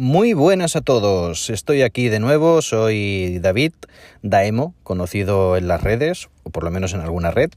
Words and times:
Muy 0.00 0.32
buenas 0.32 0.76
a 0.76 0.80
todos, 0.80 1.50
estoy 1.50 1.82
aquí 1.82 2.08
de 2.08 2.20
nuevo, 2.20 2.62
soy 2.62 3.38
David 3.38 3.74
Daemo, 4.22 4.74
conocido 4.82 5.58
en 5.58 5.68
las 5.68 5.82
redes, 5.82 6.30
o 6.42 6.50
por 6.50 6.64
lo 6.64 6.70
menos 6.70 6.94
en 6.94 7.00
alguna 7.00 7.30
red, 7.30 7.50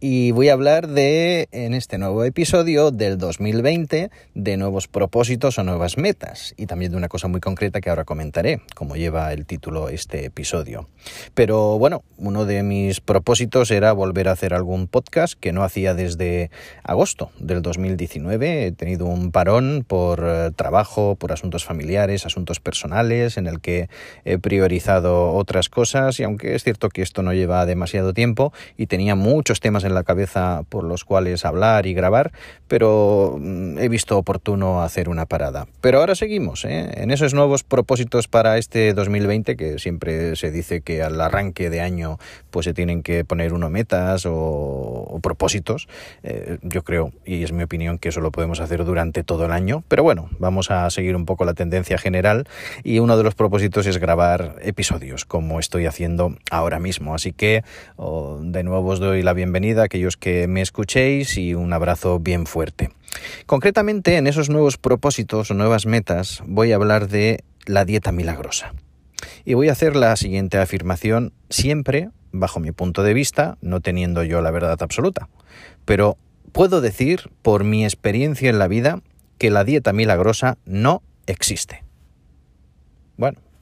y 0.00 0.30
voy 0.30 0.48
a 0.48 0.52
hablar 0.52 0.86
de, 0.86 1.48
en 1.50 1.74
este 1.74 1.98
nuevo 1.98 2.22
episodio 2.22 2.92
del 2.92 3.18
2020, 3.18 4.10
de 4.34 4.56
nuevos 4.56 4.86
propósitos 4.86 5.58
o 5.58 5.64
nuevas 5.64 5.98
metas, 5.98 6.54
y 6.56 6.66
también 6.66 6.92
de 6.92 6.96
una 6.96 7.08
cosa 7.08 7.26
muy 7.26 7.40
concreta 7.40 7.80
que 7.80 7.90
ahora 7.90 8.04
comentaré, 8.04 8.60
como 8.76 8.94
lleva 8.94 9.32
el 9.32 9.44
título 9.44 9.88
este 9.88 10.24
episodio. 10.24 10.88
Pero 11.34 11.78
bueno, 11.78 12.04
uno 12.16 12.44
de 12.44 12.62
mis 12.62 13.00
propósitos 13.00 13.72
era 13.72 13.92
volver 13.92 14.28
a 14.28 14.32
hacer 14.32 14.54
algún 14.54 14.86
podcast 14.86 15.34
que 15.38 15.52
no 15.52 15.64
hacía 15.64 15.94
desde 15.94 16.52
agosto 16.84 17.32
del 17.40 17.60
2019. 17.60 18.66
He 18.66 18.72
tenido 18.72 19.06
un 19.06 19.32
parón 19.32 19.84
por 19.84 20.24
eh, 20.24 20.50
trabajo, 20.54 21.16
por 21.16 21.32
asuntos 21.32 21.64
familiares, 21.64 22.24
asuntos 22.24 22.60
personales, 22.60 23.36
en 23.36 23.48
el 23.48 23.60
que 23.60 23.88
he 24.24 24.38
priorizado 24.38 25.32
otras 25.32 25.68
cosas, 25.68 26.20
y 26.20 26.22
aunque 26.22 26.54
es 26.54 26.62
cierto 26.62 26.88
que 26.88 27.02
esto 27.02 27.24
no 27.24 27.32
lleva 27.32 27.66
demasiado 27.66 28.12
tiempo 28.12 28.17
y 28.76 28.86
tenía 28.86 29.14
muchos 29.14 29.60
temas 29.60 29.84
en 29.84 29.94
la 29.94 30.02
cabeza 30.02 30.64
por 30.68 30.82
los 30.82 31.04
cuales 31.04 31.44
hablar 31.44 31.86
y 31.86 31.94
grabar, 31.94 32.32
pero 32.66 33.38
mm, 33.38 33.78
he 33.78 33.88
visto 33.88 34.18
oportuno 34.18 34.82
hacer 34.82 35.08
una 35.08 35.26
parada. 35.26 35.68
Pero 35.80 36.00
ahora 36.00 36.16
seguimos 36.16 36.64
¿eh? 36.64 36.90
en 36.94 37.10
esos 37.12 37.32
nuevos 37.32 37.62
propósitos 37.62 38.26
para 38.26 38.58
este 38.58 38.92
2020, 38.92 39.56
que 39.56 39.78
siempre 39.78 40.34
se 40.34 40.50
dice 40.50 40.80
que 40.80 41.02
al 41.02 41.20
arranque 41.20 41.70
de 41.70 41.80
año 41.80 42.18
pues 42.50 42.64
se 42.64 42.74
tienen 42.74 43.02
que 43.02 43.24
poner 43.24 43.52
uno 43.52 43.70
metas 43.70 44.24
o, 44.26 45.18
propósitos. 45.22 45.88
Eh, 46.22 46.58
yo 46.62 46.82
creo, 46.82 47.12
y 47.24 47.44
es 47.44 47.52
mi 47.52 47.62
opinión, 47.62 47.98
que 47.98 48.08
eso 48.08 48.20
lo 48.20 48.32
podemos 48.32 48.60
hacer 48.60 48.84
durante 48.84 49.22
todo 49.22 49.46
el 49.46 49.52
año, 49.52 49.84
pero 49.88 50.02
bueno, 50.02 50.28
vamos 50.38 50.70
a 50.70 50.90
seguir 50.90 51.14
un 51.14 51.24
poco 51.24 51.44
la 51.44 51.54
tendencia 51.54 51.98
general 51.98 52.48
y 52.82 52.98
uno 52.98 53.16
de 53.16 53.22
los 53.22 53.34
propósitos 53.34 53.86
es 53.86 53.98
grabar 53.98 54.56
episodios, 54.62 55.24
como 55.24 55.60
estoy 55.60 55.86
haciendo 55.86 56.36
ahora 56.50 56.80
mismo. 56.80 57.14
Así 57.14 57.32
que 57.32 57.62
de 58.40 58.62
nuevo 58.62 58.90
os 58.90 59.00
doy 59.00 59.22
la 59.22 59.32
bienvenida 59.32 59.82
aquellos 59.82 60.16
que 60.16 60.46
me 60.46 60.60
escuchéis 60.60 61.36
y 61.36 61.54
un 61.54 61.72
abrazo 61.72 62.18
bien 62.18 62.46
fuerte. 62.46 62.90
Concretamente, 63.46 64.16
en 64.16 64.26
esos 64.26 64.50
nuevos 64.50 64.76
propósitos 64.76 65.50
o 65.50 65.54
nuevas 65.54 65.86
metas 65.86 66.42
voy 66.46 66.72
a 66.72 66.76
hablar 66.76 67.08
de 67.08 67.44
la 67.66 67.84
dieta 67.84 68.12
milagrosa. 68.12 68.74
Y 69.44 69.54
voy 69.54 69.68
a 69.68 69.72
hacer 69.72 69.96
la 69.96 70.14
siguiente 70.16 70.58
afirmación 70.58 71.32
siempre 71.50 72.10
bajo 72.32 72.60
mi 72.60 72.72
punto 72.72 73.02
de 73.02 73.14
vista, 73.14 73.56
no 73.60 73.80
teniendo 73.80 74.22
yo 74.22 74.42
la 74.42 74.50
verdad 74.50 74.82
absoluta. 74.82 75.28
Pero 75.84 76.16
puedo 76.52 76.80
decir, 76.80 77.30
por 77.42 77.64
mi 77.64 77.84
experiencia 77.84 78.50
en 78.50 78.58
la 78.58 78.68
vida, 78.68 79.00
que 79.38 79.50
la 79.50 79.64
dieta 79.64 79.92
milagrosa 79.92 80.58
no 80.64 81.02
existe. 81.26 81.87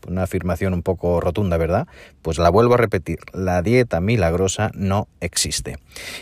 Una 0.07 0.25
afirmación 0.25 0.75
un 0.75 0.83
poco 0.83 1.21
rotunda, 1.21 1.57
¿verdad? 1.57 1.87
Pues 2.23 2.39
la 2.39 2.51
vuelvo 2.51 2.75
a 2.75 2.77
repetir, 2.77 3.19
la 3.33 3.63
dieta 3.63 4.01
milagrosa 4.01 4.71
no 4.75 5.09
existe. 5.21 5.79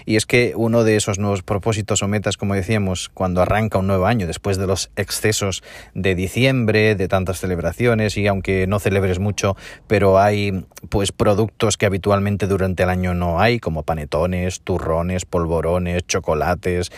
Y 0.07 0.17
es 0.17 0.27
que 0.27 0.55
uno 0.57 0.85
de 0.85 0.97
esos 0.97 1.19
nuevos 1.19 1.43
propósitos 1.43 2.03
o 2.03 2.09
metas, 2.09 2.37
como 2.37 2.55
decíamos, 2.55 3.11
cuando 3.13 3.43
arranca 3.43 3.79
un 3.79 3.87
nuevo 3.87 4.07
año, 4.07 4.27
después 4.27 4.59
de 4.59 4.67
los 4.67 4.91
excesos 4.97 5.63
de 5.95 6.15
diciembre, 6.15 6.95
de 6.95 7.09
tantas 7.09 7.41
celebraciones, 7.41 8.17
y 8.17 8.27
aunque 8.27 8.67
no 8.67 8.79
celebres 8.79 9.19
mucho, 9.19 9.57
pero 9.87 10.19
hay 10.19 10.65
pues 10.89 11.13
productos 11.13 11.77
que 11.77 11.87
habitualmente 11.87 12.47
durante 12.47 12.83
el 12.83 12.91
año 12.91 13.15
no 13.15 13.41
hay, 13.41 13.59
como 13.59 13.83
panetones, 13.83 14.61
turrones, 14.61 15.25
polvorones, 15.25 16.07
chocolates 16.07 16.91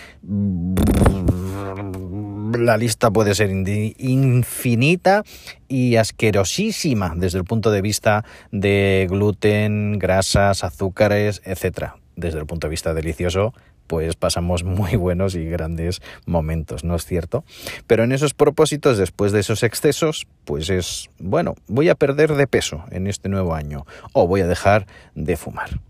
la 2.59 2.77
lista 2.77 3.11
puede 3.11 3.35
ser 3.35 3.51
infinita 3.51 5.23
y 5.69 5.97
asquerosísima 5.97 7.15
desde 7.17 7.39
el 7.39 7.45
punto 7.45 7.71
de 7.71 7.83
vista 7.83 8.25
de 8.53 9.07
gluten, 9.11 9.99
grasas, 9.99 10.65
azúcares, 10.65 11.43
etcétera. 11.45 11.97
Desde 12.17 12.39
el 12.39 12.47
punto 12.47 12.67
de 12.67 12.71
vista 12.71 12.95
delicioso, 12.95 13.53
pues 13.87 14.17
pasamos 14.17 14.65
muy 14.65 14.97
buenos 14.97 15.35
y 15.35 15.45
grandes 15.45 16.01
momentos, 16.27 16.85
¿no 16.85 16.95
es 16.97 17.05
cierto? 17.05 17.45
Pero 17.87 18.05
en 18.05 18.13
esos 18.13 18.35
propósitos, 18.35 18.99
después 18.99 19.33
de 19.33 19.41
esos 19.41 19.63
excesos, 19.63 20.27
pues 20.45 20.71
es, 20.71 21.11
bueno, 21.19 21.55
voy 21.69 21.89
a 21.89 21.95
perder 21.95 22.35
de 22.35 22.47
peso 22.47 22.85
en 22.91 23.07
este 23.07 23.29
nuevo 23.29 23.55
año 23.55 23.87
o 24.13 24.27
voy 24.27 24.41
a 24.41 24.47
dejar 24.47 24.87
de 25.15 25.37
fumar. 25.37 25.81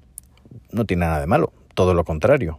No 0.71 0.85
tiene 0.85 1.07
nada 1.07 1.21
de 1.21 1.27
malo, 1.27 1.53
todo 1.75 1.95
lo 1.95 2.05
contrario. 2.05 2.59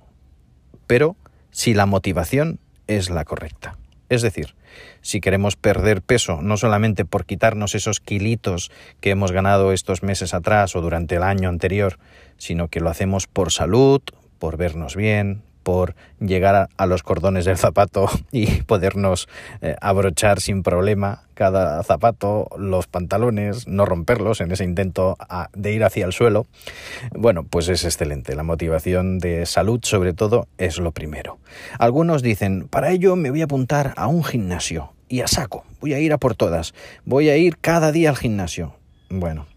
Pero 0.87 1.17
si 1.51 1.73
la 1.73 1.85
motivación 1.85 2.59
es 2.87 3.09
la 3.09 3.25
correcta. 3.25 3.77
Es 4.09 4.21
decir, 4.21 4.55
si 5.01 5.19
queremos 5.19 5.55
perder 5.55 6.01
peso, 6.01 6.41
no 6.41 6.57
solamente 6.57 7.03
por 7.03 7.25
quitarnos 7.25 7.75
esos 7.75 7.99
kilitos 7.99 8.71
que 9.01 9.09
hemos 9.09 9.31
ganado 9.31 9.73
estos 9.73 10.03
meses 10.03 10.33
atrás 10.33 10.75
o 10.75 10.81
durante 10.81 11.15
el 11.15 11.23
año 11.23 11.49
anterior, 11.49 11.99
sino 12.37 12.69
que 12.69 12.79
lo 12.79 12.89
hacemos 12.89 13.27
por 13.27 13.51
salud, 13.51 14.01
por 14.39 14.57
vernos 14.57 14.95
bien, 14.95 15.43
por 15.67 15.95
llegar 16.21 16.69
a, 16.77 16.85
los 16.85 17.03
cordones 17.03 17.43
del 17.43 17.57
zapato 17.57 18.09
y 18.31 18.61
podernos 18.61 19.27
eh, 19.59 19.75
abrochar 19.81 20.39
sin 20.39 20.63
problema 20.63 21.23
cada 21.33 21.83
zapato, 21.83 22.47
los 22.57 22.87
pantalones, 22.87 23.67
no 23.67 23.83
romperlos 23.83 24.39
en 24.39 24.49
ese 24.53 24.63
intento 24.63 25.17
de 25.53 25.73
ir 25.73 25.83
hacia 25.83 26.05
el 26.05 26.13
suelo. 26.13 26.47
Bueno, 27.11 27.43
pues 27.43 27.67
es 27.67 27.83
excelente. 27.83 28.33
La 28.33 28.43
motivación 28.43 29.19
de 29.19 29.45
salud, 29.45 29.81
sobre 29.83 30.13
todo, 30.13 30.47
es 30.57 30.77
lo 30.77 30.93
primero. 30.93 31.37
Algunos 31.79 32.21
dicen, 32.23 32.69
para 32.69 32.91
ello 32.91 33.17
me 33.17 33.29
voy 33.29 33.41
a 33.41 33.43
apuntar 33.43 33.93
a 33.97 34.07
un 34.07 34.23
gimnasio 34.23 34.93
y 35.09 35.19
a 35.19 35.27
saco. 35.27 35.65
Voy 35.81 35.93
a 35.93 35.99
ir 35.99 36.13
a 36.13 36.17
por 36.17 36.35
todas. 36.35 36.73
Voy 37.03 37.27
a 37.27 37.35
ir 37.35 37.57
cada 37.57 37.91
día 37.91 38.09
al 38.09 38.15
gimnasio. 38.15 38.73
Bueno, 39.09 39.47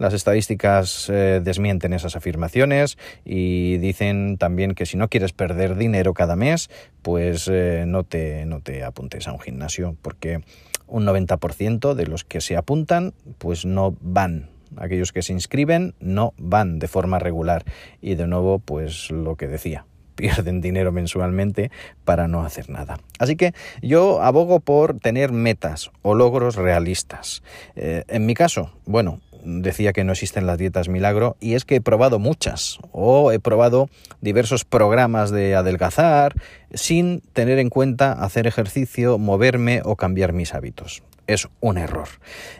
las 0.00 0.14
estadísticas 0.14 1.08
eh, 1.10 1.40
desmienten 1.44 1.92
esas 1.92 2.16
afirmaciones 2.16 2.96
y 3.24 3.76
dicen 3.76 4.38
también 4.38 4.74
que 4.74 4.86
si 4.86 4.96
no 4.96 5.08
quieres 5.08 5.32
perder 5.32 5.76
dinero 5.76 6.14
cada 6.14 6.36
mes, 6.36 6.70
pues 7.02 7.48
eh, 7.52 7.84
no, 7.86 8.02
te, 8.02 8.46
no 8.46 8.60
te 8.62 8.82
apuntes 8.82 9.28
a 9.28 9.32
un 9.32 9.40
gimnasio, 9.40 9.96
porque 10.00 10.40
un 10.86 11.06
90% 11.06 11.94
de 11.94 12.06
los 12.06 12.24
que 12.24 12.40
se 12.40 12.56
apuntan, 12.56 13.12
pues 13.38 13.66
no 13.66 13.94
van 14.00 14.48
aquellos 14.76 15.12
que 15.12 15.22
se 15.22 15.32
inscriben 15.32 15.94
no 15.98 16.32
van 16.38 16.78
de 16.78 16.86
forma 16.86 17.18
regular 17.18 17.64
y 18.00 18.14
de 18.14 18.28
nuevo 18.28 18.60
pues 18.60 19.10
lo 19.10 19.34
que 19.34 19.48
decía 19.48 19.84
pierden 20.14 20.60
dinero 20.60 20.92
mensualmente 20.92 21.70
para 22.04 22.28
no 22.28 22.42
hacer 22.42 22.68
nada. 22.68 22.98
Así 23.18 23.36
que 23.36 23.52
yo 23.80 24.22
abogo 24.22 24.60
por 24.60 24.98
tener 24.98 25.32
metas 25.32 25.90
o 26.02 26.14
logros 26.14 26.56
realistas. 26.56 27.42
Eh, 27.74 28.04
en 28.06 28.26
mi 28.26 28.34
caso, 28.34 28.70
bueno, 28.84 29.20
decía 29.44 29.92
que 29.92 30.04
no 30.04 30.12
existen 30.12 30.46
las 30.46 30.58
dietas 30.58 30.88
milagro 30.88 31.36
y 31.40 31.54
es 31.54 31.64
que 31.64 31.76
he 31.76 31.80
probado 31.80 32.18
muchas 32.18 32.78
o 32.92 33.32
he 33.32 33.38
probado 33.38 33.88
diversos 34.20 34.64
programas 34.64 35.30
de 35.30 35.54
adelgazar 35.54 36.34
sin 36.72 37.20
tener 37.32 37.58
en 37.58 37.70
cuenta 37.70 38.12
hacer 38.12 38.46
ejercicio, 38.46 39.18
moverme 39.18 39.82
o 39.84 39.96
cambiar 39.96 40.32
mis 40.32 40.54
hábitos. 40.54 41.02
Es 41.26 41.48
un 41.60 41.78
error. 41.78 42.08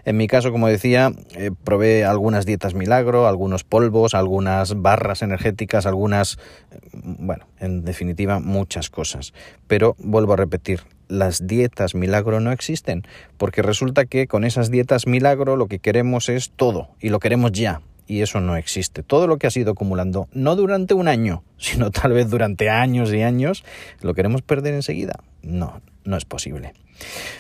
En 0.05 0.17
mi 0.17 0.27
caso, 0.27 0.53
como 0.53 0.69
decía, 0.69 1.13
eh, 1.35 1.51
probé 1.65 2.05
algunas 2.05 2.47
dietas 2.47 2.75
milagro, 2.75 3.27
algunos 3.27 3.65
polvos, 3.65 4.15
algunas 4.15 4.81
barras 4.81 5.23
energéticas, 5.23 5.87
algunas, 5.87 6.39
eh, 6.71 6.79
bueno, 6.93 7.47
en 7.59 7.85
definitiva, 7.85 8.41
muchas 8.41 8.91
cosas. 8.91 9.33
Pero 9.67 9.97
vuelvo 9.99 10.35
a 10.35 10.37
repetir, 10.37 10.81
las 11.11 11.47
dietas 11.47 11.95
milagro 11.95 12.41
no 12.41 12.53
existen, 12.53 13.03
porque 13.37 13.63
resulta 13.63 14.07
que 14.07 14.27
con 14.27 14.45
esas 14.45 14.71
dietas 14.71 15.07
milagro 15.07 15.57
lo 15.57 15.67
que 15.67 15.81
queremos 15.81 16.29
es 16.29 16.51
todo 16.51 16.89
y 17.01 17.11
lo 17.11 17.19
queremos 17.19 17.53
ya. 17.53 17.83
Y 18.07 18.23
eso 18.23 18.41
no 18.41 18.57
existe. 18.57 19.05
Todo 19.05 19.29
lo 19.29 19.39
que 19.39 19.47
has 19.47 19.57
ido 19.57 19.71
acumulando, 19.71 20.29
no 20.33 20.57
durante 20.57 20.95
un 20.95 21.07
año, 21.07 21.45
sino 21.59 21.91
tal 21.91 22.13
vez 22.13 22.31
durante 22.31 22.69
años 22.71 23.13
y 23.13 23.23
años, 23.23 23.65
lo 24.01 24.15
queremos 24.15 24.43
perder 24.43 24.75
enseguida. 24.75 25.21
No, 25.43 25.81
no 26.05 26.17
es 26.17 26.25
posible. 26.25 26.73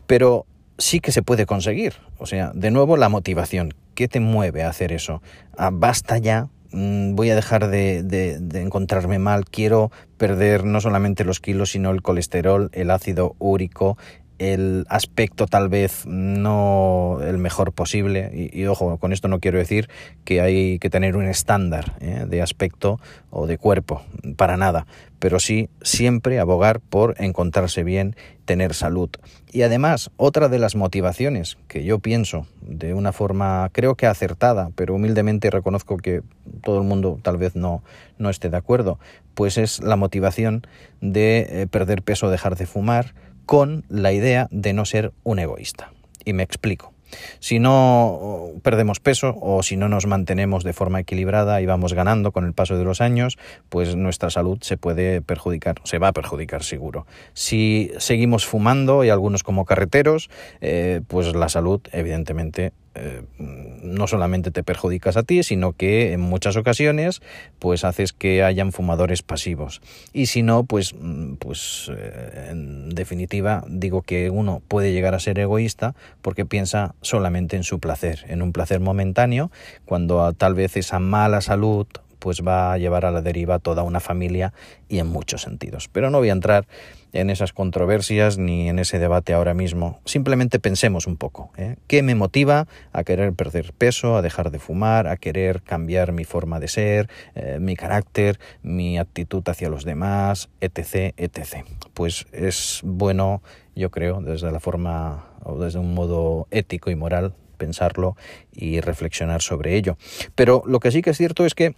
Pero 0.07 0.47
sí 0.81 1.01
que 1.01 1.13
se 1.13 1.23
puede 1.23 1.47
conseguir. 1.47 1.95
O 2.19 2.27
sea, 2.27 2.51
de 2.55 2.71
nuevo 2.73 2.97
la 2.97 3.09
motivación. 3.09 3.75
¿Qué 3.95 4.09
te 4.09 4.19
mueve 4.19 4.65
a 4.65 4.69
hacer 4.69 4.93
eso? 4.93 5.23
Ah, 5.57 5.71
basta 5.73 6.19
ya 6.19 6.49
Mm, 6.73 7.17
voy 7.17 7.31
a 7.31 7.35
dejar 7.35 7.69
de, 7.69 8.03
de, 8.05 8.63
encontrarme 8.63 9.19
mal, 9.19 9.45
quiero 9.45 9.91
perder 10.17 10.65
no 10.65 10.81
solamente 10.81 11.25
los 11.25 11.41
kilos, 11.41 11.71
sino 11.73 11.91
el 11.91 12.01
colesterol, 12.01 12.71
el 12.73 12.93
ácido 12.93 13.35
úrico, 13.41 13.99
el 14.41 14.87
aspecto 14.89 15.47
tal 15.47 15.69
vez 15.69 16.07
no 16.07 17.19
el 17.23 17.37
mejor 17.37 17.73
posible. 17.73 18.51
Y, 18.53 18.65
ojo 18.65 18.97
con 18.97 19.13
esto 19.13 19.29
no 19.29 19.39
quiero 19.39 19.59
decir 19.59 19.91
que 20.25 20.41
hay 20.41 20.79
que 20.79 20.89
tener 20.89 21.15
un 21.17 21.27
estándar 21.27 21.97
¿eh? 22.01 22.25
de 22.27 22.41
aspecto 22.41 22.99
o 23.29 23.47
de 23.47 23.59
cuerpo 23.59 24.03
para 24.37 24.57
nada. 24.57 24.87
Pero 25.19 25.41
sí 25.41 25.69
siempre 25.83 26.41
abogar 26.41 26.81
por 26.81 27.17
encontrarse 27.19 27.85
bien 27.85 28.17
tener 28.47 28.73
salud. 28.73 29.11
Y 29.53 29.61
además 29.61 30.11
otra 30.17 30.49
de 30.49 30.59
las 30.59 30.75
motivaciones 30.75 31.59
que 31.69 31.85
yo 31.85 31.99
pienso 31.99 32.47
de 32.63 32.95
una 32.95 33.13
forma 33.13 33.69
creo 33.73 33.95
que 33.95 34.07
acertada 34.07 34.71
pero 34.75 34.95
humildemente 34.95 35.51
reconozco 35.51 35.99
que 35.99 36.23
todo 36.63 36.79
el 36.79 36.87
mundo 36.87 37.19
tal 37.23 37.37
vez 37.37 37.57
no 37.57 37.83
no 38.19 38.31
esté 38.31 38.49
de 38.49 38.57
acuerdo 38.57 38.99
pues 39.35 39.59
es 39.59 39.81
la 39.81 39.97
motivación 39.97 40.63
de 41.01 41.47
eh, 41.49 41.67
perder 41.69 42.03
peso 42.03 42.31
dejar 42.31 42.57
de 42.57 42.67
fumar 42.67 43.15
con 43.51 43.83
la 43.89 44.13
idea 44.13 44.47
de 44.53 44.73
no 44.73 44.85
ser 44.85 45.11
un 45.25 45.41
egoísta. 45.41 45.91
Y 46.25 46.35
me 46.35 46.45
explico. 46.45 46.93
Si 47.41 47.59
no 47.59 48.53
perdemos 48.63 49.01
peso 49.01 49.37
o 49.41 49.65
si 49.65 49.77
no 49.77 49.89
nos 49.89 50.07
mantenemos 50.07 50.63
de 50.63 50.73
forma 50.73 51.01
equilibrada 51.01 51.61
y 51.61 51.67
vamos 51.67 51.93
ganando 51.93 52.31
con 52.31 52.47
el 52.47 52.53
paso 52.53 52.79
de 52.79 52.85
los 52.85 53.01
años, 53.01 53.39
pues 53.69 53.97
nuestra 53.97 54.31
salud 54.31 54.59
se 54.61 54.77
puede 54.77 55.21
perjudicar, 55.21 55.81
se 55.83 55.99
va 55.99 56.07
a 56.07 56.13
perjudicar 56.13 56.63
seguro. 56.63 57.09
Si 57.35 57.91
seguimos 57.99 58.47
fumando 58.47 59.03
y 59.03 59.11
algunos 59.11 59.43
como 59.43 59.65
carreteros, 59.65 60.31
eh, 60.61 61.01
pues 61.09 61.35
la 61.35 61.49
salud 61.49 61.81
evidentemente 61.91 62.73
eh, 62.95 63.23
no 63.83 64.07
solamente 64.07 64.51
te 64.51 64.63
perjudicas 64.63 65.17
a 65.17 65.23
ti, 65.23 65.43
sino 65.43 65.73
que 65.73 66.13
en 66.13 66.21
muchas 66.21 66.57
ocasiones 66.57 67.23
pues 67.59 67.85
haces 67.85 68.13
que 68.13 68.43
hayan 68.43 68.73
fumadores 68.73 69.23
pasivos. 69.23 69.81
Y 70.13 70.27
si 70.27 70.43
no, 70.43 70.65
pues, 70.65 70.95
mm, 70.99 71.35
pues 71.35 71.91
eh, 71.95 72.49
en 72.51 72.91
definitiva 72.91 73.65
digo 73.69 74.03
que 74.03 74.31
uno 74.31 74.63
puede 74.67 74.93
llegar 74.93 75.15
a 75.15 75.21
ser 75.21 75.39
egoísta 75.39 75.95
porque 76.23 76.45
piensa 76.45 76.95
solamente 77.01 77.57
en 77.57 77.65
su 77.65 77.79
placer, 77.81 78.25
en 78.29 78.43
un 78.43 78.53
placer 78.53 78.81
momentáneo, 78.81 79.51
cuando 79.85 80.33
tal 80.33 80.55
vez 80.55 80.77
esa 80.77 80.99
mala 80.99 81.41
salud 81.41 81.87
pues 82.21 82.43
va 82.47 82.73
a 82.73 82.79
llevar 82.79 83.05
a 83.05 83.11
la 83.11 83.23
deriva 83.23 83.59
toda 83.59 83.83
una 83.83 83.99
familia 83.99 84.53
y 84.89 84.99
en 84.99 85.09
muchos 85.09 85.43
sentidos. 85.43 85.89
Pero 85.89 86.11
no 86.11 86.19
voy 86.19 86.29
a 86.29 86.33
entrar 86.33 86.67
en 87.13 87.31
esas 87.31 87.53
controversias 87.53 88.39
ni 88.39 88.69
en 88.69 88.79
ese 88.79 88.99
debate 88.99 89.33
ahora 89.33 89.55
mismo. 89.55 90.01
Simplemente 90.05 90.61
pensemos 90.61 91.07
un 91.07 91.17
poco. 91.17 91.51
¿eh? 91.57 91.77
¿Qué 91.87 92.03
me 92.03 92.15
motiva 92.15 92.69
a 92.93 93.05
querer 93.05 93.33
perder 93.33 93.73
peso, 93.73 94.17
a 94.17 94.23
dejar 94.23 94.51
de 94.51 94.59
fumar, 94.59 95.09
a 95.09 95.17
querer 95.17 95.63
cambiar 95.63 96.13
mi 96.13 96.25
forma 96.25 96.61
de 96.61 96.69
ser, 96.69 97.09
eh, 97.35 97.59
mi 97.61 97.75
carácter, 97.75 98.39
mi 98.63 98.99
actitud 98.99 99.43
hacia 99.49 99.69
los 99.69 99.85
demás, 99.85 100.51
etc., 100.61 101.15
etc.? 101.17 101.65
Pues 101.95 102.27
es 102.33 102.81
bueno, 102.85 103.43
yo 103.75 103.91
creo, 103.91 104.21
desde 104.21 104.53
la 104.53 104.61
forma 104.61 105.27
o 105.43 105.59
desde 105.59 105.79
un 105.79 105.95
modo 105.95 106.47
ético 106.51 106.91
y 106.91 106.95
moral 106.95 107.35
pensarlo 107.57 108.17
y 108.53 108.81
reflexionar 108.81 109.43
sobre 109.43 109.77
ello. 109.77 109.97
Pero 110.35 110.63
lo 110.67 110.81
que 110.81 110.91
sí 110.91 111.03
que 111.03 111.11
es 111.11 111.17
cierto 111.19 111.45
es 111.45 111.55
que 111.55 111.75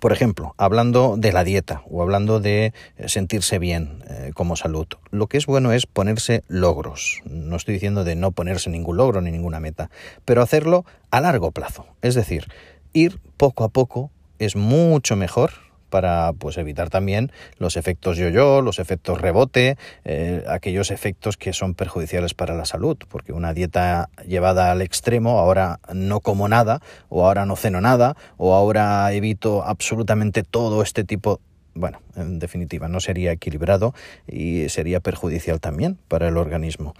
por 0.00 0.12
ejemplo, 0.12 0.54
hablando 0.58 1.16
de 1.16 1.32
la 1.32 1.44
dieta 1.44 1.82
o 1.90 2.02
hablando 2.02 2.40
de 2.40 2.72
eh, 2.96 3.08
sentirse 3.08 3.58
bien 3.58 4.04
eh, 4.08 4.32
como 4.34 4.56
salud, 4.56 4.86
lo 5.10 5.26
que 5.26 5.38
es 5.38 5.46
bueno 5.46 5.72
es 5.72 5.86
ponerse 5.86 6.44
logros. 6.48 7.20
No 7.24 7.56
estoy 7.56 7.74
diciendo 7.74 8.04
de 8.04 8.14
no 8.14 8.32
ponerse 8.32 8.70
ningún 8.70 8.96
logro 8.96 9.20
ni 9.20 9.30
ninguna 9.30 9.60
meta, 9.60 9.90
pero 10.24 10.42
hacerlo 10.42 10.84
a 11.10 11.20
largo 11.20 11.50
plazo. 11.50 11.86
Es 12.00 12.14
decir, 12.14 12.48
ir 12.92 13.20
poco 13.36 13.64
a 13.64 13.68
poco 13.68 14.10
es 14.38 14.56
mucho 14.56 15.16
mejor 15.16 15.52
para 15.92 16.32
pues 16.32 16.56
evitar 16.56 16.88
también 16.88 17.30
los 17.58 17.76
efectos 17.76 18.16
yo-yo, 18.16 18.62
los 18.62 18.78
efectos 18.78 19.20
rebote, 19.20 19.76
eh, 20.06 20.42
aquellos 20.48 20.90
efectos 20.90 21.36
que 21.36 21.52
son 21.52 21.74
perjudiciales 21.74 22.32
para 22.32 22.54
la 22.54 22.64
salud, 22.64 22.96
porque 23.10 23.34
una 23.34 23.52
dieta 23.52 24.08
llevada 24.26 24.72
al 24.72 24.80
extremo, 24.80 25.38
ahora 25.38 25.80
no 25.92 26.20
como 26.20 26.48
nada, 26.48 26.80
o 27.10 27.26
ahora 27.26 27.44
no 27.44 27.56
ceno 27.56 27.82
nada, 27.82 28.16
o 28.38 28.54
ahora 28.54 29.12
evito 29.12 29.62
absolutamente 29.64 30.44
todo 30.44 30.82
este 30.82 31.04
tipo 31.04 31.40
bueno, 31.74 32.02
en 32.16 32.38
definitiva, 32.38 32.86
no 32.88 33.00
sería 33.00 33.32
equilibrado 33.32 33.94
y 34.26 34.68
sería 34.68 35.00
perjudicial 35.00 35.58
también 35.58 35.98
para 36.08 36.28
el 36.28 36.36
organismo. 36.36 36.94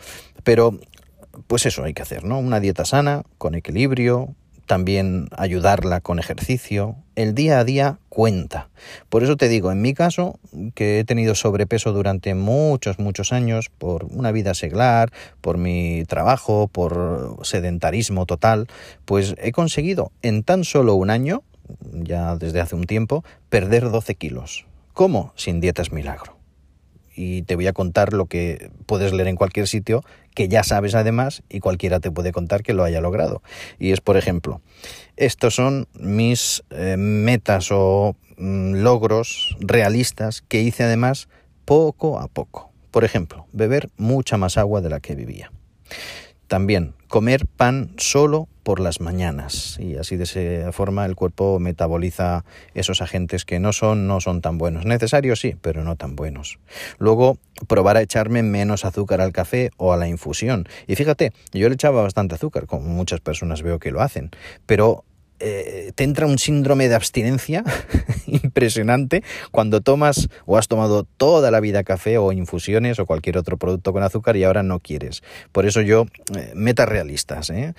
Pero, 0.44 0.78
pues 1.46 1.66
eso 1.66 1.84
hay 1.84 1.92
que 1.92 2.00
hacer, 2.00 2.24
¿no? 2.24 2.38
Una 2.38 2.58
dieta 2.58 2.86
sana, 2.86 3.22
con 3.36 3.54
equilibrio, 3.54 4.34
también 4.72 5.28
ayudarla 5.36 6.00
con 6.00 6.18
ejercicio. 6.18 6.96
El 7.14 7.34
día 7.34 7.58
a 7.58 7.64
día 7.64 7.98
cuenta. 8.08 8.70
Por 9.10 9.22
eso 9.22 9.36
te 9.36 9.50
digo, 9.50 9.70
en 9.70 9.82
mi 9.82 9.92
caso, 9.92 10.40
que 10.74 10.98
he 10.98 11.04
tenido 11.04 11.34
sobrepeso 11.34 11.92
durante 11.92 12.34
muchos, 12.34 12.98
muchos 12.98 13.34
años, 13.34 13.68
por 13.68 14.04
una 14.04 14.32
vida 14.32 14.54
seglar, 14.54 15.12
por 15.42 15.58
mi 15.58 16.04
trabajo, 16.06 16.68
por 16.68 17.36
sedentarismo 17.42 18.24
total, 18.24 18.66
pues 19.04 19.34
he 19.36 19.52
conseguido 19.52 20.10
en 20.22 20.42
tan 20.42 20.64
solo 20.64 20.94
un 20.94 21.10
año, 21.10 21.42
ya 21.92 22.36
desde 22.36 22.62
hace 22.62 22.74
un 22.74 22.84
tiempo, 22.84 23.24
perder 23.50 23.90
12 23.90 24.14
kilos. 24.14 24.64
¿Cómo? 24.94 25.34
Sin 25.36 25.60
dietas 25.60 25.92
milagro 25.92 26.41
y 27.14 27.42
te 27.42 27.56
voy 27.56 27.66
a 27.66 27.72
contar 27.72 28.12
lo 28.12 28.26
que 28.26 28.70
puedes 28.86 29.12
leer 29.12 29.28
en 29.28 29.36
cualquier 29.36 29.68
sitio, 29.68 30.04
que 30.34 30.48
ya 30.48 30.64
sabes 30.64 30.94
además 30.94 31.42
y 31.48 31.60
cualquiera 31.60 32.00
te 32.00 32.10
puede 32.10 32.32
contar 32.32 32.62
que 32.62 32.74
lo 32.74 32.84
haya 32.84 33.00
logrado. 33.00 33.42
Y 33.78 33.92
es, 33.92 34.00
por 34.00 34.16
ejemplo, 34.16 34.60
estos 35.16 35.54
son 35.54 35.88
mis 35.94 36.62
eh, 36.70 36.96
metas 36.96 37.68
o 37.70 38.16
mm, 38.36 38.76
logros 38.76 39.56
realistas 39.60 40.42
que 40.42 40.60
hice 40.62 40.84
además 40.84 41.28
poco 41.64 42.18
a 42.18 42.28
poco. 42.28 42.72
Por 42.90 43.04
ejemplo, 43.04 43.46
beber 43.52 43.88
mucha 43.96 44.36
más 44.36 44.58
agua 44.58 44.80
de 44.80 44.90
la 44.90 45.00
que 45.00 45.14
vivía. 45.14 45.50
También 46.46 46.94
comer 47.08 47.46
pan 47.46 47.94
solo 47.96 48.48
por 48.62 48.80
las 48.80 49.00
mañanas. 49.00 49.78
Y 49.80 49.96
así 49.96 50.16
de 50.16 50.24
esa 50.24 50.72
forma 50.72 51.04
el 51.06 51.14
cuerpo 51.16 51.58
metaboliza 51.58 52.44
esos 52.74 53.02
agentes 53.02 53.44
que 53.44 53.58
no 53.58 53.72
son 53.72 54.06
no 54.06 54.20
son 54.20 54.40
tan 54.40 54.58
buenos. 54.58 54.84
Necesarios 54.84 55.40
sí 55.40 55.56
pero 55.60 55.84
no 55.84 55.96
tan 55.96 56.16
buenos. 56.16 56.58
Luego 56.98 57.38
probar 57.68 57.96
a 57.96 58.02
echarme 58.02 58.42
menos 58.42 58.84
azúcar 58.84 59.20
al 59.20 59.32
café 59.32 59.70
o 59.76 59.92
a 59.92 59.96
la 59.96 60.08
infusión. 60.08 60.68
Y 60.86 60.96
fíjate 60.96 61.32
yo 61.52 61.68
le 61.68 61.74
echaba 61.74 62.02
bastante 62.02 62.34
azúcar 62.34 62.66
como 62.66 62.88
muchas 62.88 63.20
personas 63.20 63.62
veo 63.62 63.78
que 63.78 63.90
lo 63.90 64.00
hacen 64.00 64.30
pero 64.66 65.04
eh, 65.42 65.92
te 65.94 66.04
entra 66.04 66.26
un 66.26 66.38
síndrome 66.38 66.88
de 66.88 66.94
abstinencia 66.94 67.64
impresionante 68.26 69.22
cuando 69.50 69.80
tomas 69.80 70.28
o 70.46 70.56
has 70.56 70.68
tomado 70.68 71.04
toda 71.04 71.50
la 71.50 71.60
vida 71.60 71.84
café 71.84 72.18
o 72.18 72.32
infusiones 72.32 72.98
o 72.98 73.06
cualquier 73.06 73.38
otro 73.38 73.56
producto 73.56 73.92
con 73.92 74.02
azúcar 74.02 74.36
y 74.36 74.44
ahora 74.44 74.62
no 74.62 74.80
quieres. 74.80 75.22
Por 75.50 75.66
eso 75.66 75.80
yo, 75.80 76.06
eh, 76.36 76.52
metas 76.54 76.88
realistas, 76.88 77.50
¿eh? 77.50 77.74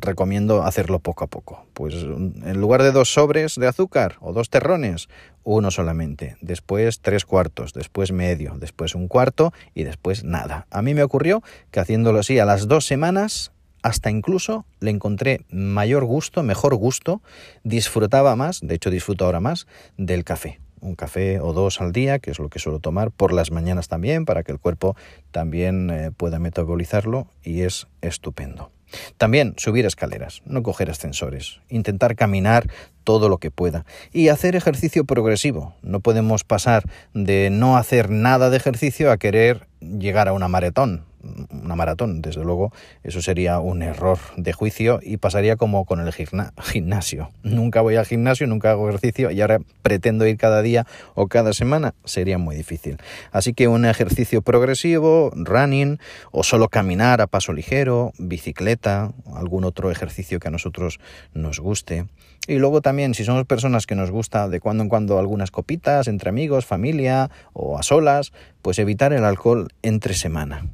recomiendo 0.00 0.62
hacerlo 0.64 0.98
poco 0.98 1.24
a 1.24 1.26
poco. 1.28 1.66
Pues 1.72 1.94
en 1.94 2.60
lugar 2.60 2.82
de 2.82 2.92
dos 2.92 3.12
sobres 3.12 3.54
de 3.54 3.66
azúcar 3.66 4.16
o 4.20 4.32
dos 4.32 4.50
terrones, 4.50 5.08
uno 5.44 5.70
solamente, 5.70 6.36
después 6.40 7.00
tres 7.00 7.24
cuartos, 7.24 7.72
después 7.72 8.10
medio, 8.10 8.56
después 8.58 8.96
un 8.96 9.06
cuarto 9.06 9.52
y 9.74 9.84
después 9.84 10.24
nada. 10.24 10.66
A 10.70 10.82
mí 10.82 10.92
me 10.92 11.04
ocurrió 11.04 11.42
que 11.70 11.78
haciéndolo 11.78 12.18
así 12.18 12.40
a 12.40 12.44
las 12.44 12.66
dos 12.66 12.84
semanas 12.84 13.52
hasta 13.86 14.10
incluso 14.10 14.66
le 14.80 14.90
encontré 14.90 15.42
mayor 15.48 16.04
gusto, 16.04 16.42
mejor 16.42 16.74
gusto, 16.74 17.22
disfrutaba 17.62 18.34
más, 18.34 18.58
de 18.60 18.74
hecho 18.74 18.90
disfruto 18.90 19.24
ahora 19.24 19.38
más, 19.38 19.68
del 19.96 20.24
café. 20.24 20.58
Un 20.80 20.96
café 20.96 21.38
o 21.38 21.52
dos 21.52 21.80
al 21.80 21.92
día, 21.92 22.18
que 22.18 22.32
es 22.32 22.40
lo 22.40 22.48
que 22.48 22.58
suelo 22.58 22.80
tomar 22.80 23.12
por 23.12 23.32
las 23.32 23.52
mañanas 23.52 23.86
también, 23.86 24.24
para 24.24 24.42
que 24.42 24.50
el 24.50 24.58
cuerpo 24.58 24.96
también 25.30 25.90
eh, 25.90 26.10
pueda 26.10 26.40
metabolizarlo 26.40 27.28
y 27.44 27.62
es 27.62 27.86
estupendo. 28.02 28.72
También 29.18 29.54
subir 29.56 29.86
escaleras, 29.86 30.42
no 30.44 30.64
coger 30.64 30.90
ascensores, 30.90 31.60
intentar 31.68 32.16
caminar 32.16 32.68
todo 33.04 33.28
lo 33.28 33.38
que 33.38 33.52
pueda 33.52 33.84
y 34.12 34.28
hacer 34.28 34.56
ejercicio 34.56 35.04
progresivo. 35.04 35.76
No 35.82 36.00
podemos 36.00 36.42
pasar 36.42 36.82
de 37.14 37.50
no 37.50 37.76
hacer 37.76 38.10
nada 38.10 38.50
de 38.50 38.56
ejercicio 38.56 39.12
a 39.12 39.16
querer 39.16 39.68
llegar 39.80 40.26
a 40.26 40.32
una 40.32 40.48
maratón 40.48 41.04
una 41.50 41.76
maratón. 41.76 42.22
Desde 42.22 42.44
luego, 42.44 42.72
eso 43.02 43.20
sería 43.22 43.60
un 43.60 43.82
error 43.82 44.18
de 44.36 44.52
juicio 44.52 45.00
y 45.02 45.16
pasaría 45.16 45.56
como 45.56 45.84
con 45.84 46.00
el 46.00 46.12
gimnasio. 46.12 47.30
Nunca 47.42 47.80
voy 47.80 47.96
al 47.96 48.06
gimnasio, 48.06 48.46
nunca 48.46 48.70
hago 48.70 48.88
ejercicio 48.88 49.30
y 49.30 49.40
ahora 49.40 49.60
pretendo 49.82 50.26
ir 50.26 50.36
cada 50.36 50.62
día 50.62 50.86
o 51.14 51.28
cada 51.28 51.52
semana. 51.52 51.94
Sería 52.04 52.38
muy 52.38 52.56
difícil. 52.56 52.98
Así 53.32 53.54
que 53.54 53.68
un 53.68 53.84
ejercicio 53.84 54.42
progresivo, 54.42 55.30
running 55.34 55.98
o 56.32 56.42
solo 56.42 56.68
caminar 56.68 57.20
a 57.20 57.26
paso 57.26 57.52
ligero, 57.52 58.12
bicicleta, 58.18 59.12
algún 59.34 59.64
otro 59.64 59.90
ejercicio 59.90 60.40
que 60.40 60.48
a 60.48 60.50
nosotros 60.50 60.98
nos 61.34 61.60
guste. 61.60 62.06
Y 62.48 62.58
luego 62.58 62.80
también, 62.80 63.14
si 63.14 63.24
somos 63.24 63.44
personas 63.44 63.86
que 63.86 63.96
nos 63.96 64.10
gusta 64.10 64.48
de 64.48 64.60
cuando 64.60 64.84
en 64.84 64.88
cuando 64.88 65.18
algunas 65.18 65.50
copitas 65.50 66.06
entre 66.06 66.28
amigos, 66.28 66.64
familia 66.64 67.28
o 67.52 67.78
a 67.78 67.82
solas, 67.82 68.32
pues 68.62 68.78
evitar 68.78 69.12
el 69.12 69.24
alcohol 69.24 69.68
entre 69.82 70.14
semana. 70.14 70.66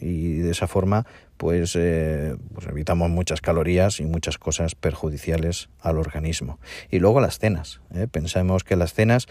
Y 0.00 0.38
de 0.38 0.50
esa 0.50 0.66
forma 0.66 1.06
pues, 1.36 1.76
eh, 1.76 2.34
pues, 2.54 2.66
evitamos 2.66 3.10
muchas 3.10 3.40
calorías 3.40 4.00
y 4.00 4.04
muchas 4.04 4.38
cosas 4.38 4.74
perjudiciales 4.74 5.68
al 5.80 5.98
organismo. 5.98 6.58
Y 6.90 6.98
luego 6.98 7.20
las 7.20 7.38
cenas. 7.38 7.80
¿eh? 7.94 8.06
Pensamos 8.10 8.64
que 8.64 8.76
las 8.76 8.94
cenas 8.94 9.26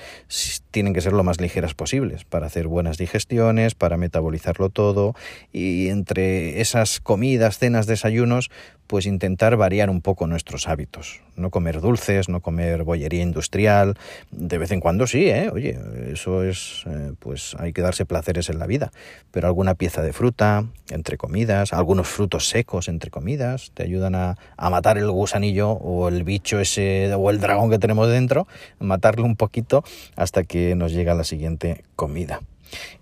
tienen 0.71 0.93
que 0.93 1.01
ser 1.01 1.13
lo 1.13 1.23
más 1.23 1.41
ligeras 1.41 1.73
posibles 1.73 2.23
para 2.23 2.47
hacer 2.47 2.67
buenas 2.67 2.97
digestiones, 2.97 3.75
para 3.75 3.97
metabolizarlo 3.97 4.69
todo 4.69 5.15
y 5.51 5.89
entre 5.89 6.61
esas 6.61 6.99
comidas, 6.99 7.57
cenas, 7.57 7.87
desayunos, 7.87 8.51
pues 8.87 9.05
intentar 9.05 9.57
variar 9.57 9.89
un 9.89 10.01
poco 10.01 10.27
nuestros 10.27 10.67
hábitos. 10.67 11.21
No 11.35 11.49
comer 11.49 11.81
dulces, 11.81 12.29
no 12.29 12.41
comer 12.41 12.83
bollería 12.83 13.21
industrial, 13.21 13.97
de 14.31 14.57
vez 14.57 14.71
en 14.71 14.79
cuando 14.79 15.07
sí, 15.07 15.27
¿eh? 15.27 15.49
oye, 15.51 15.77
eso 16.11 16.43
es, 16.43 16.83
eh, 16.87 17.11
pues 17.19 17.55
hay 17.59 17.73
que 17.73 17.81
darse 17.81 18.05
placeres 18.05 18.49
en 18.49 18.59
la 18.59 18.67
vida, 18.67 18.91
pero 19.31 19.47
alguna 19.47 19.75
pieza 19.75 20.01
de 20.01 20.13
fruta 20.13 20.65
entre 20.89 21.17
comidas, 21.17 21.73
algunos 21.73 22.07
frutos 22.07 22.47
secos 22.47 22.87
entre 22.87 23.11
comidas, 23.11 23.71
te 23.73 23.83
ayudan 23.83 24.15
a, 24.15 24.37
a 24.57 24.69
matar 24.69 24.97
el 24.97 25.09
gusanillo 25.11 25.71
o 25.71 26.07
el 26.07 26.23
bicho 26.23 26.59
ese 26.59 27.13
o 27.15 27.29
el 27.29 27.39
dragón 27.39 27.69
que 27.69 27.79
tenemos 27.79 28.09
dentro, 28.09 28.47
matarlo 28.79 29.25
un 29.25 29.35
poquito 29.35 29.83
hasta 30.15 30.43
que 30.43 30.75
nos 30.75 30.93
llega 30.93 31.13
la 31.15 31.23
siguiente 31.23 31.83
comida. 31.95 32.41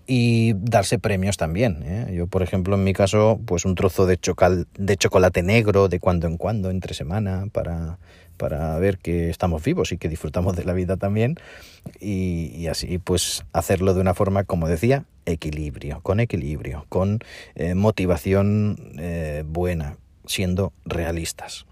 Y 0.06 0.54
darse 0.54 0.98
premios 0.98 1.36
también. 1.36 1.82
¿eh? 1.84 2.12
Yo, 2.14 2.26
por 2.26 2.42
ejemplo, 2.42 2.74
en 2.76 2.84
mi 2.84 2.92
caso, 2.92 3.40
pues 3.44 3.64
un 3.64 3.74
trozo 3.74 4.06
de, 4.06 4.18
de 4.78 4.96
chocolate 4.96 5.42
negro 5.42 5.88
de 5.88 6.00
cuando 6.00 6.26
en 6.26 6.36
cuando, 6.36 6.70
entre 6.70 6.94
semana, 6.94 7.46
para, 7.52 7.98
para 8.36 8.78
ver 8.78 8.98
que 8.98 9.30
estamos 9.30 9.62
vivos 9.62 9.92
y 9.92 9.98
que 9.98 10.08
disfrutamos 10.08 10.56
de 10.56 10.64
la 10.64 10.72
vida 10.72 10.96
también. 10.96 11.36
Y, 12.00 12.66
así, 12.66 12.98
pues, 12.98 13.44
hacerlo 13.52 13.94
de 13.94 14.00
una 14.00 14.14
forma, 14.14 14.44
como 14.44 14.68
decía, 14.68 15.04
equilibrio, 15.26 16.00
con 16.02 16.20
equilibrio, 16.20 16.86
con 16.88 17.20
eh, 17.54 17.74
motivación 17.74 18.94
eh, 18.98 19.44
buena, 19.46 19.96
siendo 20.26 20.72
realistas. 20.84 21.66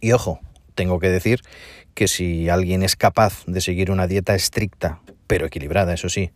Y 0.00 0.12
ojo, 0.12 0.40
tengo 0.74 0.98
que 0.98 1.10
decir 1.10 1.42
que 1.94 2.08
si 2.08 2.48
alguien 2.48 2.82
es 2.82 2.96
capaz 2.96 3.44
de 3.46 3.60
seguir 3.60 3.90
una 3.90 4.06
dieta 4.06 4.34
estricta, 4.34 5.00
pero 5.30 5.46
equilibrada, 5.46 5.94
eso 5.94 6.08
sí, 6.08 6.32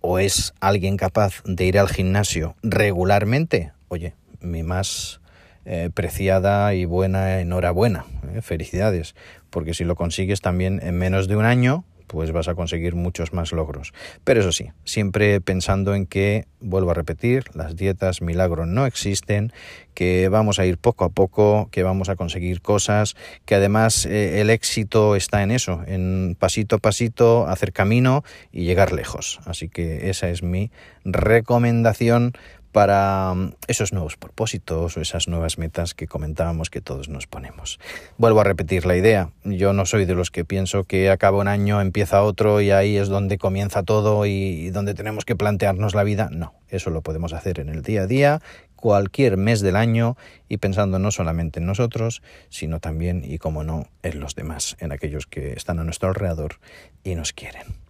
o 0.00 0.18
es 0.18 0.52
alguien 0.58 0.96
capaz 0.96 1.44
de 1.44 1.64
ir 1.64 1.78
al 1.78 1.88
gimnasio 1.88 2.56
regularmente, 2.64 3.70
oye, 3.86 4.14
mi 4.40 4.64
más 4.64 5.20
eh, 5.64 5.90
preciada 5.94 6.74
y 6.74 6.84
buena 6.84 7.38
enhorabuena, 7.38 8.04
eh, 8.34 8.42
felicidades, 8.42 9.14
porque 9.48 9.74
si 9.74 9.84
lo 9.84 9.94
consigues 9.94 10.40
también 10.40 10.80
en 10.82 10.98
menos 10.98 11.28
de 11.28 11.36
un 11.36 11.44
año, 11.44 11.84
pues 12.12 12.30
vas 12.30 12.46
a 12.46 12.54
conseguir 12.54 12.94
muchos 12.94 13.32
más 13.32 13.52
logros. 13.52 13.94
Pero 14.22 14.40
eso 14.40 14.52
sí, 14.52 14.70
siempre 14.84 15.40
pensando 15.40 15.94
en 15.94 16.04
que, 16.04 16.44
vuelvo 16.60 16.90
a 16.90 16.94
repetir, 16.94 17.44
las 17.54 17.74
dietas 17.74 18.20
milagro 18.20 18.66
no 18.66 18.84
existen, 18.84 19.50
que 19.94 20.28
vamos 20.28 20.58
a 20.58 20.66
ir 20.66 20.76
poco 20.76 21.04
a 21.04 21.08
poco, 21.08 21.68
que 21.70 21.82
vamos 21.82 22.10
a 22.10 22.16
conseguir 22.16 22.60
cosas, 22.60 23.16
que 23.46 23.54
además 23.54 24.04
eh, 24.04 24.42
el 24.42 24.50
éxito 24.50 25.16
está 25.16 25.42
en 25.42 25.50
eso, 25.50 25.82
en 25.86 26.36
pasito 26.38 26.76
a 26.76 26.78
pasito, 26.78 27.46
hacer 27.46 27.72
camino 27.72 28.24
y 28.52 28.64
llegar 28.64 28.92
lejos. 28.92 29.40
Así 29.46 29.70
que 29.70 30.10
esa 30.10 30.28
es 30.28 30.42
mi 30.42 30.70
recomendación 31.04 32.34
para 32.72 33.32
mm, 33.34 33.54
esos 33.68 33.92
nuevos 33.92 34.16
propósitos 34.16 34.96
o 34.96 35.00
esas 35.00 35.28
nuevas 35.28 35.58
metas 35.58 35.94
que 35.94 36.08
comentábamos 36.08 36.70
que 36.70 36.80
todos 36.80 37.08
nos 37.08 37.26
ponemos. 37.26 37.78
Vuelvo 38.18 38.40
a 38.40 38.44
repetir 38.44 38.86
la 38.86 38.96
idea. 38.96 39.30
Yo 39.44 39.72
no 39.72 39.86
soy 39.86 40.06
de 40.06 40.14
los 40.14 40.30
que 40.30 40.44
pienso 40.44 40.84
que 40.84 41.10
acaba 41.10 41.38
un 41.38 41.48
año, 41.48 41.80
empieza 41.80 42.22
otro 42.22 42.60
y 42.60 42.70
ahí 42.70 42.96
es 42.96 43.08
donde 43.08 43.38
comienza 43.38 43.82
todo 43.82 44.26
y 44.26 44.70
donde 44.70 44.94
tenemos 44.94 45.24
que 45.24 45.36
plantearnos 45.36 45.94
la 45.94 46.02
vida. 46.02 46.28
No, 46.32 46.54
eso 46.68 46.90
lo 46.90 47.02
podemos 47.02 47.32
hacer 47.32 47.60
en 47.60 47.68
el 47.68 47.82
día 47.82 48.02
a 48.02 48.06
día, 48.06 48.40
cualquier 48.76 49.36
mes 49.36 49.60
del 49.60 49.76
año 49.76 50.16
y 50.48 50.56
pensando 50.56 50.98
no 50.98 51.12
solamente 51.12 51.60
en 51.60 51.66
nosotros, 51.66 52.22
sino 52.48 52.80
también 52.80 53.22
y 53.24 53.38
como 53.38 53.62
no 53.62 53.86
en 54.02 54.18
los 54.18 54.34
demás, 54.34 54.76
en 54.80 54.90
aquellos 54.90 55.26
que 55.26 55.52
están 55.52 55.78
a 55.78 55.84
nuestro 55.84 56.08
alrededor 56.08 56.56
y 57.04 57.14
nos 57.14 57.32
quieren. 57.32 57.81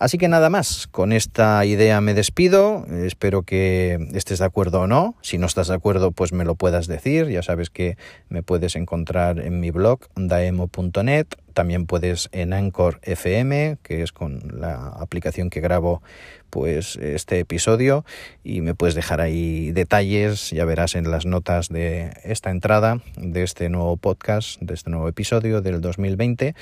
Así 0.00 0.16
que 0.16 0.28
nada 0.28 0.48
más, 0.48 0.86
con 0.86 1.12
esta 1.12 1.62
idea 1.66 2.00
me 2.00 2.14
despido, 2.14 2.86
espero 2.86 3.42
que 3.42 4.08
estés 4.14 4.38
de 4.38 4.46
acuerdo 4.46 4.80
o 4.80 4.86
no, 4.86 5.14
si 5.20 5.36
no 5.36 5.44
estás 5.44 5.68
de 5.68 5.74
acuerdo 5.74 6.10
pues 6.10 6.32
me 6.32 6.46
lo 6.46 6.54
puedas 6.54 6.86
decir, 6.86 7.28
ya 7.28 7.42
sabes 7.42 7.68
que 7.68 7.98
me 8.30 8.42
puedes 8.42 8.76
encontrar 8.76 9.38
en 9.40 9.60
mi 9.60 9.70
blog 9.70 10.00
daemo.net, 10.16 11.26
también 11.52 11.86
puedes 11.86 12.28
en 12.32 12.52
Anchor 12.52 13.00
FM, 13.02 13.78
que 13.82 14.02
es 14.02 14.12
con 14.12 14.40
la 14.60 14.88
aplicación 14.88 15.50
que 15.50 15.60
grabo 15.60 16.02
pues 16.50 16.96
este 16.96 17.38
episodio 17.38 18.04
y 18.42 18.60
me 18.60 18.74
puedes 18.74 18.94
dejar 18.94 19.20
ahí 19.20 19.70
detalles, 19.72 20.50
ya 20.50 20.64
verás 20.64 20.96
en 20.96 21.10
las 21.10 21.24
notas 21.24 21.68
de 21.68 22.12
esta 22.24 22.50
entrada 22.50 23.00
de 23.16 23.42
este 23.42 23.68
nuevo 23.68 23.96
podcast, 23.96 24.60
de 24.60 24.74
este 24.74 24.90
nuevo 24.90 25.08
episodio 25.08 25.62
del 25.62 25.80
2020, 25.80 26.54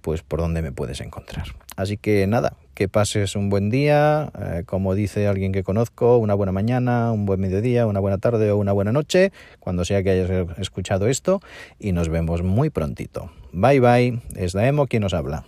pues 0.00 0.22
por 0.22 0.40
dónde 0.40 0.62
me 0.62 0.72
puedes 0.72 1.00
encontrar. 1.00 1.46
Así 1.76 1.96
que 1.96 2.26
nada, 2.26 2.54
que 2.74 2.88
pases 2.88 3.36
un 3.36 3.48
buen 3.48 3.70
día, 3.70 4.30
eh, 4.38 4.62
como 4.66 4.94
dice 4.94 5.26
alguien 5.26 5.52
que 5.52 5.62
conozco, 5.62 6.18
una 6.18 6.34
buena 6.34 6.52
mañana, 6.52 7.12
un 7.12 7.26
buen 7.26 7.40
mediodía, 7.40 7.86
una 7.86 8.00
buena 8.00 8.18
tarde 8.18 8.50
o 8.50 8.56
una 8.56 8.72
buena 8.72 8.92
noche, 8.92 9.32
cuando 9.60 9.84
sea 9.84 10.02
que 10.02 10.10
hayas 10.10 10.30
escuchado 10.58 11.06
esto, 11.06 11.40
y 11.78 11.92
nos 11.92 12.08
vemos 12.08 12.42
muy 12.42 12.70
prontito. 12.70 13.30
Bye 13.58 13.80
bye, 13.80 14.20
es 14.34 14.52
Daemo 14.52 14.86
quien 14.86 15.00
nos 15.00 15.14
habla. 15.14 15.46